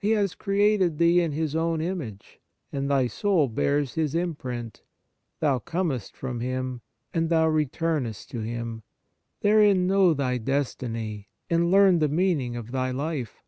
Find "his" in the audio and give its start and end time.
1.30-1.54, 3.94-4.16